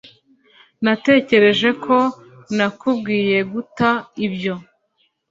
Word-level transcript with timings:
Natekereje 0.83 1.69
ko 1.83 1.97
nakubwiye 2.55 3.37
guta 3.51 3.89
ibyo 4.25 4.55